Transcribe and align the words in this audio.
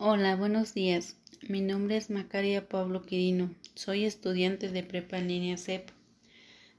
Hola, 0.00 0.36
buenos 0.36 0.74
días. 0.74 1.16
Mi 1.48 1.60
nombre 1.60 1.96
es 1.96 2.08
Macaria 2.08 2.68
Pablo 2.68 3.02
Quirino. 3.02 3.52
Soy 3.74 4.04
estudiante 4.04 4.68
de 4.68 4.84
Prepa 4.84 5.18
en 5.18 5.26
línea 5.26 5.56
CEP 5.56 5.88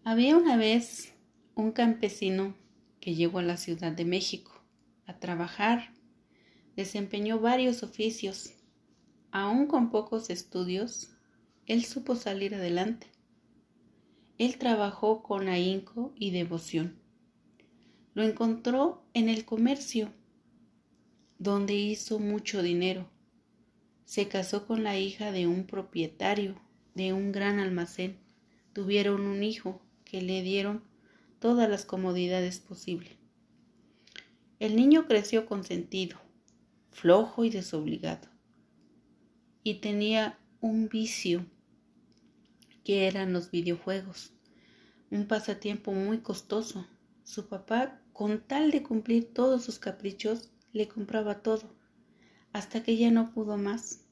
Había 0.04 0.36
una 0.36 0.56
vez 0.56 1.12
un 1.56 1.72
campesino 1.72 2.54
que 3.04 3.14
llegó 3.14 3.40
a 3.40 3.42
la 3.42 3.58
Ciudad 3.58 3.92
de 3.92 4.06
México 4.06 4.64
a 5.04 5.18
trabajar. 5.18 5.92
Desempeñó 6.74 7.38
varios 7.38 7.82
oficios. 7.82 8.54
Aún 9.30 9.66
con 9.66 9.90
pocos 9.90 10.30
estudios, 10.30 11.10
él 11.66 11.84
supo 11.84 12.16
salir 12.16 12.54
adelante. 12.54 13.08
Él 14.38 14.56
trabajó 14.56 15.22
con 15.22 15.48
ahínco 15.48 16.14
y 16.16 16.30
devoción. 16.30 16.98
Lo 18.14 18.22
encontró 18.22 19.04
en 19.12 19.28
el 19.28 19.44
comercio, 19.44 20.10
donde 21.38 21.74
hizo 21.74 22.18
mucho 22.18 22.62
dinero. 22.62 23.10
Se 24.06 24.28
casó 24.28 24.66
con 24.66 24.82
la 24.82 24.98
hija 24.98 25.30
de 25.30 25.46
un 25.46 25.66
propietario 25.66 26.58
de 26.94 27.12
un 27.12 27.32
gran 27.32 27.58
almacén. 27.58 28.16
Tuvieron 28.72 29.26
un 29.26 29.42
hijo 29.42 29.82
que 30.06 30.22
le 30.22 30.40
dieron 30.40 30.93
todas 31.44 31.68
las 31.68 31.84
comodidades 31.84 32.58
posibles. 32.58 33.18
El 34.60 34.76
niño 34.76 35.06
creció 35.06 35.44
consentido, 35.44 36.16
flojo 36.90 37.44
y 37.44 37.50
desobligado, 37.50 38.28
y 39.62 39.74
tenía 39.82 40.38
un 40.62 40.88
vicio 40.88 41.44
que 42.82 43.08
eran 43.08 43.34
los 43.34 43.50
videojuegos, 43.50 44.32
un 45.10 45.26
pasatiempo 45.26 45.92
muy 45.92 46.20
costoso. 46.20 46.86
Su 47.24 47.46
papá, 47.46 48.00
con 48.14 48.40
tal 48.40 48.70
de 48.70 48.82
cumplir 48.82 49.34
todos 49.34 49.64
sus 49.64 49.78
caprichos, 49.78 50.48
le 50.72 50.88
compraba 50.88 51.42
todo, 51.42 51.74
hasta 52.54 52.82
que 52.82 52.96
ya 52.96 53.10
no 53.10 53.34
pudo 53.34 53.58
más. 53.58 54.06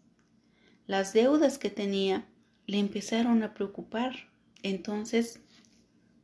Las 0.87 1.15
deudas 1.15 1.57
que 1.57 1.71
tenía 1.71 2.29
le 2.67 2.79
empezaron 2.79 3.43
a 3.43 3.55
preocupar. 3.55 4.31
Entonces 4.63 5.41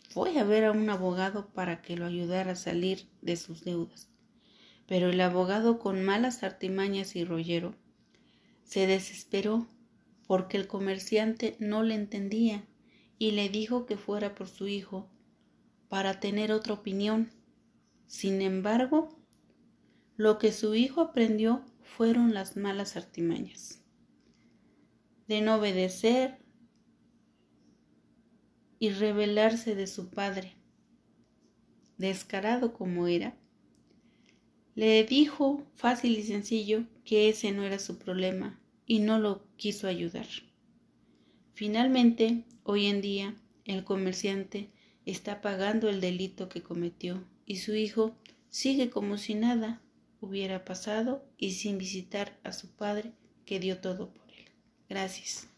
fue 0.09 0.39
a 0.39 0.45
ver 0.45 0.65
a 0.65 0.73
un 0.73 0.89
abogado 0.91 1.49
para 1.49 1.83
que 1.83 1.97
lo 1.97 2.07
ayudara 2.07 2.53
a 2.53 2.57
salir 2.57 3.09
de 3.23 3.37
sus 3.37 3.65
deudas. 3.65 4.09
Pero 4.87 5.11
el 5.11 5.21
abogado, 5.21 5.79
con 5.79 6.03
malas 6.03 6.43
artimañas 6.43 7.15
y 7.15 7.25
rollero, 7.25 7.75
se 8.65 8.87
desesperó 8.87 9.67
porque 10.27 10.57
el 10.57 10.67
comerciante 10.67 11.57
no 11.59 11.83
le 11.83 11.95
entendía 11.95 12.65
y 13.19 13.33
le 13.33 13.49
dijo 13.49 13.87
que 13.87 13.97
fuera 13.97 14.35
por 14.35 14.49
su 14.49 14.67
hijo 14.69 15.09
para 15.89 16.21
tener 16.21 16.53
otra 16.53 16.75
opinión. 16.75 17.31
Sin 18.07 18.43
embargo, 18.43 19.09
lo 20.17 20.39
que 20.39 20.53
su 20.53 20.75
hijo 20.75 21.01
aprendió 21.01 21.65
fueron 21.83 22.35
las 22.35 22.57
malas 22.57 22.97
artimañas 22.97 23.79
de 25.29 25.43
no 25.43 25.57
obedecer, 25.57 26.39
y 28.79 28.91
rebelarse 28.91 29.75
de 29.75 29.87
su 29.87 30.11
padre. 30.11 30.53
Descarado 31.97 32.73
como 32.73 33.09
era, 33.09 33.37
le 34.75 35.03
dijo 35.03 35.67
fácil 35.75 36.17
y 36.17 36.23
sencillo 36.23 36.85
que 37.05 37.29
ese 37.29 37.51
no 37.51 37.65
era 37.65 37.79
su 37.81 37.99
problema 37.99 38.61
y 38.87 39.01
no 39.01 39.19
lo 39.19 39.45
quiso 39.57 39.89
ayudar. 39.89 40.27
Finalmente, 41.53 42.45
hoy 42.63 42.87
en 42.87 43.01
día, 43.01 43.35
el 43.65 43.83
comerciante 43.83 44.71
está 45.05 45.41
pagando 45.41 45.89
el 45.89 46.01
delito 46.01 46.49
que 46.49 46.63
cometió 46.63 47.25
y 47.47 47.57
su 47.57 47.75
hijo 47.75 48.17
sigue 48.49 48.91
como 48.91 49.19
si 49.19 49.35
nada 49.35 49.83
hubiera 50.21 50.65
pasado 50.65 51.25
y 51.37 51.53
sin 51.53 51.79
visitar 51.79 52.39
a 52.45 52.53
su 52.53 52.71
padre 52.71 53.13
que 53.45 53.59
dio 53.59 53.79
todo 53.79 54.13
por 54.13 54.31
él. 54.31 54.45
Gracias. 54.89 55.49